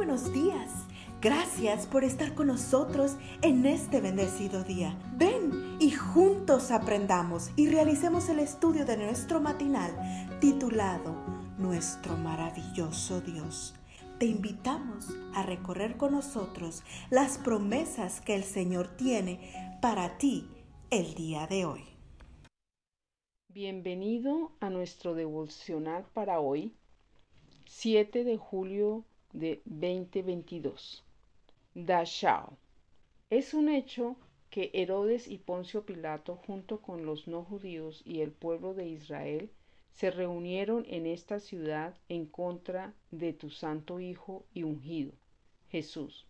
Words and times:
buenos 0.00 0.32
días. 0.32 0.86
Gracias 1.20 1.86
por 1.86 2.04
estar 2.04 2.34
con 2.34 2.46
nosotros 2.46 3.18
en 3.42 3.66
este 3.66 4.00
bendecido 4.00 4.64
día. 4.64 4.98
Ven 5.18 5.76
y 5.78 5.90
juntos 5.90 6.70
aprendamos 6.70 7.50
y 7.54 7.68
realicemos 7.68 8.30
el 8.30 8.38
estudio 8.38 8.86
de 8.86 8.96
nuestro 8.96 9.42
matinal 9.42 9.92
titulado 10.40 11.14
Nuestro 11.58 12.16
maravilloso 12.16 13.20
Dios. 13.20 13.74
Te 14.18 14.24
invitamos 14.24 15.14
a 15.34 15.42
recorrer 15.42 15.98
con 15.98 16.12
nosotros 16.12 16.82
las 17.10 17.36
promesas 17.36 18.22
que 18.22 18.34
el 18.34 18.44
Señor 18.44 18.88
tiene 18.96 19.78
para 19.82 20.16
ti 20.16 20.48
el 20.88 21.12
día 21.12 21.46
de 21.46 21.66
hoy. 21.66 21.84
Bienvenido 23.48 24.56
a 24.60 24.70
nuestro 24.70 25.14
devocional 25.14 26.06
para 26.14 26.40
hoy, 26.40 26.74
7 27.66 28.24
de 28.24 28.38
julio 28.38 29.04
de 29.32 29.62
2022. 29.64 31.04
Dachau. 31.74 32.56
Es 33.30 33.54
un 33.54 33.68
hecho 33.68 34.16
que 34.50 34.70
Herodes 34.74 35.28
y 35.28 35.38
Poncio 35.38 35.86
Pilato, 35.86 36.36
junto 36.36 36.80
con 36.80 37.06
los 37.06 37.28
no 37.28 37.44
judíos 37.44 38.02
y 38.04 38.20
el 38.20 38.32
pueblo 38.32 38.74
de 38.74 38.88
Israel, 38.88 39.50
se 39.92 40.10
reunieron 40.10 40.84
en 40.88 41.06
esta 41.06 41.38
ciudad 41.40 41.96
en 42.08 42.26
contra 42.26 42.94
de 43.10 43.32
tu 43.32 43.50
santo 43.50 44.00
Hijo 44.00 44.44
y 44.52 44.64
ungido, 44.64 45.12
Jesús, 45.68 46.26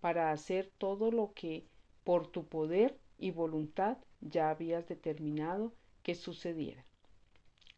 para 0.00 0.32
hacer 0.32 0.70
todo 0.78 1.10
lo 1.10 1.32
que 1.34 1.66
por 2.04 2.30
tu 2.30 2.46
poder 2.46 2.98
y 3.18 3.30
voluntad 3.30 3.98
ya 4.20 4.50
habías 4.50 4.88
determinado 4.88 5.74
que 6.02 6.14
sucediera. 6.14 6.84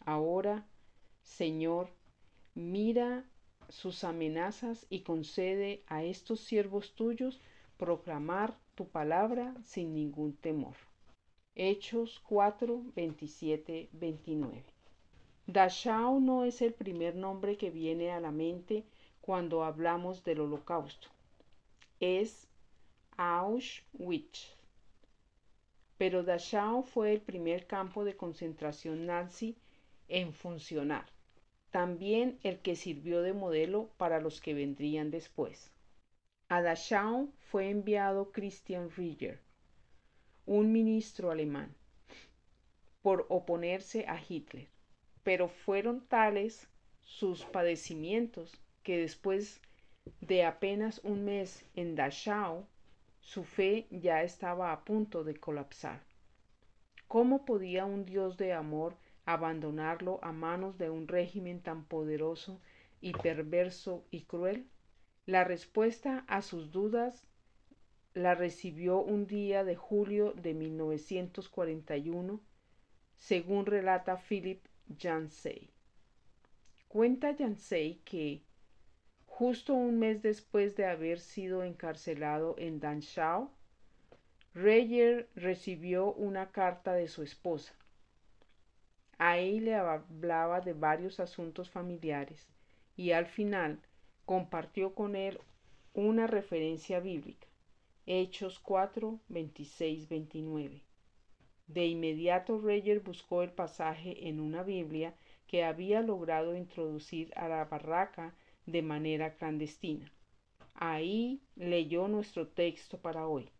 Ahora, 0.05 0.67
Señor, 1.23 1.91
mira 2.55 3.30
sus 3.71 4.05
amenazas 4.05 4.87
y 4.91 5.01
concede 5.01 5.83
a 5.87 6.03
estos 6.03 6.41
siervos 6.41 6.95
tuyos 6.95 7.41
proclamar 7.77 8.59
tu 8.75 8.89
palabra 8.89 9.55
sin 9.65 9.95
ningún 9.95 10.35
temor. 10.37 10.77
Hechos 11.55 12.21
4, 12.29 12.83
27, 12.95 13.89
29. 13.93 14.65
Dachau 15.47 16.21
no 16.21 16.45
es 16.45 16.63
el 16.63 16.73
primer 16.73 17.15
nombre 17.15 17.57
que 17.57 17.71
viene 17.71 18.11
a 18.11 18.21
la 18.21 18.31
mente 18.31 18.85
cuando 19.21 19.65
hablamos 19.65 20.25
del 20.25 20.41
holocausto. 20.41 21.09
Es 21.99 22.49
Auschwitz. 23.17 24.55
Pero 25.99 26.23
Dachau 26.23 26.83
fue 26.83 27.13
el 27.13 27.21
primer 27.21 27.67
campo 27.67 28.05
de 28.05 28.17
concentración 28.17 29.07
nazi 29.07 29.57
en 30.09 30.33
funcionar 30.33 31.07
también 31.71 32.39
el 32.43 32.59
que 32.61 32.77
sirvió 32.77 33.23
de 33.23 33.33
modelo 33.33 33.91
para 33.97 34.21
los 34.21 34.41
que 34.41 34.55
vendrían 34.55 35.11
después. 35.11 35.71
A 36.49 36.63
Dachau 36.63 37.33
fue 37.39 37.71
enviado 37.71 38.33
Christian 38.33 38.91
Rieger, 38.91 39.41
un 40.47 40.73
ministro 40.73 41.31
alemán, 41.31 41.75
por 43.03 43.27
oponerse 43.29 44.05
a 44.09 44.21
Hitler, 44.21 44.69
pero 45.23 45.49
fueron 45.49 46.01
tales 46.07 46.69
sus 47.03 47.45
padecimientos 47.45 48.61
que 48.83 48.99
después 48.99 49.61
de 50.21 50.45
apenas 50.45 51.01
un 51.05 51.25
mes 51.25 51.65
en 51.75 51.95
Dachau, 51.95 52.67
su 53.21 53.45
fe 53.45 53.87
ya 53.91 54.23
estaba 54.23 54.73
a 54.73 54.85
punto 54.85 55.23
de 55.25 55.37
colapsar. 55.37 56.03
¿Cómo 57.07 57.45
podía 57.45 57.85
un 57.85 58.05
Dios 58.05 58.37
de 58.37 58.53
amor 58.53 58.97
abandonarlo 59.25 60.19
a 60.23 60.33
manos 60.33 60.79
de 60.79 60.91
un 60.91 61.09
régimen 61.09 61.61
tan 61.61 61.85
poderoso 61.85 62.61
y 63.01 63.13
perverso 63.13 64.05
y 64.11 64.23
cruel? 64.23 64.67
La 65.27 65.45
respuesta 65.45 66.25
a 66.29 66.43
sus 66.43 66.73
dudas 66.73 67.27
la 68.15 68.35
recibió 68.35 68.99
un 69.01 69.27
día 69.27 69.63
de 69.65 69.77
julio 69.77 70.33
de 70.33 70.55
1941, 70.55 72.41
según 73.17 73.67
relata 73.67 74.17
Philip 74.17 74.65
Yancey. 74.89 75.71
Cuenta 76.89 77.31
Yancey 77.31 78.01
que, 78.05 78.43
justo 79.27 79.75
un 79.75 80.01
mes 80.01 80.23
después 80.23 80.75
de 80.75 80.87
haber 80.87 81.21
sido 81.21 81.63
encarcelado 81.63 82.57
en 82.59 82.81
Danschau, 82.81 83.51
Reyer 84.55 85.29
recibió 85.37 86.13
una 86.13 86.51
carta 86.51 86.95
de 86.95 87.07
su 87.07 87.23
esposa, 87.23 87.73
Ahí 89.23 89.61
le 89.61 89.75
hablaba 89.75 90.63
de 90.63 90.73
varios 90.73 91.21
asuntos 91.21 91.69
familiares 91.69 92.49
y 92.97 93.11
al 93.11 93.27
final 93.27 93.79
compartió 94.25 94.95
con 94.95 95.15
él 95.15 95.39
una 95.93 96.27
referencia 96.27 97.01
bíblica, 97.01 97.47
Hechos 98.07 98.59
4, 98.61 99.21
26, 99.29 100.09
29. 100.09 100.83
De 101.67 101.85
inmediato 101.85 102.63
Reyer 102.63 103.01
buscó 103.01 103.43
el 103.43 103.51
pasaje 103.51 104.27
en 104.27 104.41
una 104.41 104.63
Biblia 104.63 105.15
que 105.47 105.65
había 105.65 106.01
logrado 106.01 106.57
introducir 106.57 107.31
a 107.37 107.47
la 107.47 107.67
barraca 107.67 108.35
de 108.65 108.81
manera 108.81 109.35
clandestina. 109.35 110.11
Ahí 110.73 111.43
leyó 111.57 112.09
nuestro 112.09 112.49
texto 112.49 112.97
para 112.97 113.27
hoy, 113.27 113.51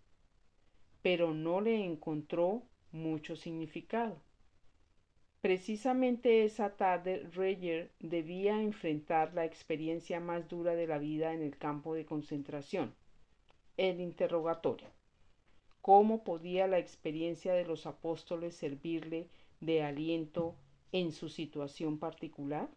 pero 1.03 1.35
no 1.35 1.61
le 1.61 1.85
encontró 1.85 2.63
mucho 2.93 3.37
significado. 3.37 4.23
Precisamente 5.41 6.45
esa 6.45 6.77
tarde 6.77 7.27
Reyer 7.33 7.91
debía 7.99 8.61
enfrentar 8.61 9.33
la 9.33 9.47
experiencia 9.47 10.21
más 10.21 10.47
dura 10.49 10.75
de 10.75 10.87
la 10.87 10.99
vida 10.99 11.33
en 11.33 11.41
el 11.41 11.57
campo 11.57 11.95
de 11.95 12.05
concentración, 12.05 12.95
el 13.79 14.03
interrogatorio. 14.03 14.89
¿Cómo 15.81 16.25
podía 16.25 16.67
la 16.67 16.79
experiencia 16.79 17.55
de 17.55 17.65
los 17.65 17.87
apóstoles 17.87 18.55
servirle 18.55 19.31
de 19.61 19.83
aliento 19.83 20.57
en 20.93 21.11
su 21.11 21.31
situación 21.31 21.99
particular? 21.99 22.69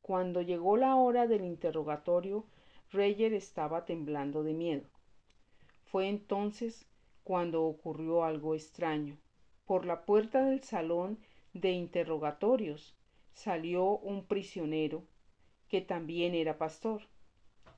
Cuando 0.00 0.42
llegó 0.42 0.76
la 0.76 0.94
hora 0.94 1.26
del 1.26 1.44
interrogatorio, 1.44 2.46
Reyer 2.92 3.34
estaba 3.34 3.84
temblando 3.84 4.44
de 4.44 4.54
miedo. 4.54 4.86
Fue 5.86 6.08
entonces 6.08 6.86
cuando 7.24 7.64
ocurrió 7.64 8.22
algo 8.22 8.54
extraño. 8.54 9.18
Por 9.64 9.84
la 9.84 10.04
puerta 10.04 10.44
del 10.44 10.62
salón 10.62 11.18
de 11.56 11.72
interrogatorios 11.72 12.96
salió 13.32 13.98
un 13.98 14.26
prisionero 14.26 15.04
que 15.68 15.80
también 15.80 16.34
era 16.34 16.58
pastor 16.58 17.02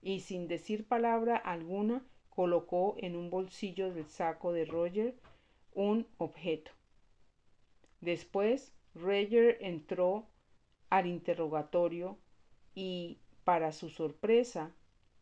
y 0.02 0.20
sin 0.20 0.48
decir 0.48 0.86
palabra 0.86 1.36
alguna 1.36 2.04
colocó 2.30 2.94
en 2.98 3.16
un 3.16 3.30
bolsillo 3.30 3.92
del 3.92 4.06
saco 4.06 4.52
de 4.52 4.64
Roger 4.64 5.16
un 5.74 6.06
objeto. 6.18 6.70
Después 8.00 8.72
Roger 8.94 9.58
entró 9.60 10.26
al 10.90 11.06
interrogatorio 11.06 12.18
y, 12.74 13.18
para 13.44 13.72
su 13.72 13.88
sorpresa, 13.88 14.72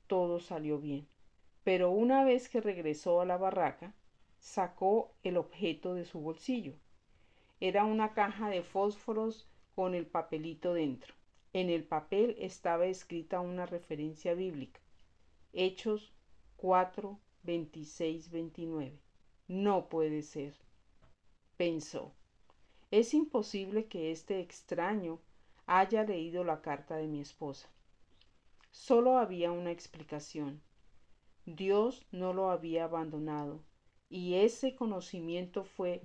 todo 0.06 0.40
salió 0.40 0.78
bien. 0.78 1.08
Pero 1.64 1.90
una 1.90 2.24
vez 2.24 2.48
que 2.48 2.60
regresó 2.60 3.20
a 3.20 3.24
la 3.24 3.38
barraca, 3.38 3.94
sacó 4.38 5.14
el 5.22 5.36
objeto 5.36 5.94
de 5.94 6.04
su 6.04 6.20
bolsillo 6.20 6.74
era 7.60 7.84
una 7.84 8.12
caja 8.12 8.48
de 8.50 8.62
fósforos 8.62 9.48
con 9.74 9.94
el 9.94 10.06
papelito 10.06 10.74
dentro. 10.74 11.14
En 11.52 11.70
el 11.70 11.84
papel 11.84 12.36
estaba 12.38 12.86
escrita 12.86 13.40
una 13.40 13.64
referencia 13.64 14.34
bíblica. 14.34 14.80
Hechos 15.52 16.12
4, 16.56 17.18
26, 17.44 18.30
29. 18.30 19.00
No 19.48 19.88
puede 19.88 20.22
ser, 20.22 20.54
pensó. 21.56 22.14
Es 22.90 23.14
imposible 23.14 23.86
que 23.86 24.10
este 24.10 24.40
extraño 24.40 25.20
haya 25.66 26.04
leído 26.04 26.44
la 26.44 26.60
carta 26.60 26.96
de 26.96 27.06
mi 27.06 27.20
esposa. 27.20 27.70
Solo 28.70 29.18
había 29.18 29.50
una 29.50 29.70
explicación. 29.70 30.60
Dios 31.46 32.06
no 32.10 32.32
lo 32.32 32.50
había 32.50 32.84
abandonado, 32.84 33.62
y 34.08 34.34
ese 34.34 34.74
conocimiento 34.74 35.64
fue 35.64 36.02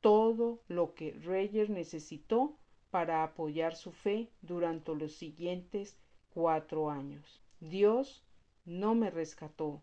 todo 0.00 0.62
lo 0.68 0.94
que 0.94 1.12
Reyer 1.12 1.70
necesitó 1.70 2.56
para 2.90 3.22
apoyar 3.22 3.76
su 3.76 3.92
fe 3.92 4.30
durante 4.42 4.94
los 4.94 5.12
siguientes 5.12 5.98
cuatro 6.30 6.90
años. 6.90 7.40
Dios 7.60 8.24
no 8.64 8.94
me 8.94 9.10
rescató, 9.10 9.82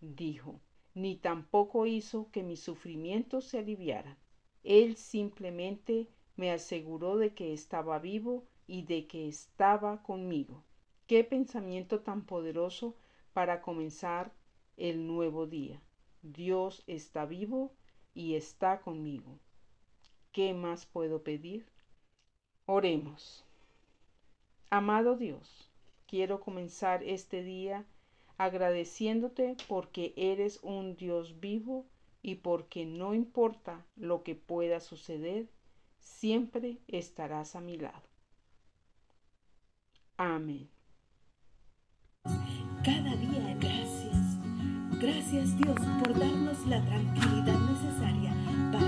dijo, 0.00 0.60
ni 0.94 1.16
tampoco 1.16 1.86
hizo 1.86 2.30
que 2.30 2.42
mis 2.42 2.60
sufrimientos 2.60 3.44
se 3.44 3.58
aliviaran. 3.58 4.16
Él 4.64 4.96
simplemente 4.96 6.08
me 6.36 6.50
aseguró 6.50 7.16
de 7.16 7.34
que 7.34 7.52
estaba 7.52 7.98
vivo 7.98 8.44
y 8.66 8.82
de 8.82 9.06
que 9.06 9.28
estaba 9.28 10.02
conmigo. 10.02 10.64
Qué 11.06 11.24
pensamiento 11.24 12.00
tan 12.00 12.24
poderoso 12.24 12.96
para 13.32 13.62
comenzar 13.62 14.32
el 14.76 15.06
nuevo 15.06 15.46
día. 15.46 15.80
Dios 16.22 16.82
está 16.86 17.24
vivo 17.24 17.72
y 18.14 18.34
está 18.34 18.80
conmigo. 18.80 19.38
¿Qué 20.32 20.54
más 20.54 20.86
puedo 20.86 21.22
pedir? 21.22 21.66
Oremos. 22.66 23.44
Amado 24.70 25.16
Dios, 25.16 25.70
quiero 26.06 26.40
comenzar 26.40 27.02
este 27.02 27.42
día 27.42 27.86
agradeciéndote 28.36 29.56
porque 29.66 30.12
eres 30.16 30.60
un 30.62 30.96
Dios 30.96 31.40
vivo 31.40 31.86
y 32.22 32.36
porque 32.36 32.84
no 32.84 33.14
importa 33.14 33.84
lo 33.96 34.22
que 34.22 34.34
pueda 34.34 34.80
suceder, 34.80 35.48
siempre 35.98 36.78
estarás 36.86 37.56
a 37.56 37.60
mi 37.60 37.76
lado. 37.76 38.02
Amén. 40.16 40.68
Cada 42.84 43.16
día 43.16 43.56
gracias. 43.60 44.38
Gracias 45.00 45.56
Dios 45.58 45.78
por 46.02 46.18
darnos 46.18 46.66
la 46.66 46.84
tranquilidad 46.84 47.58
necesaria 47.60 48.34
para 48.72 48.87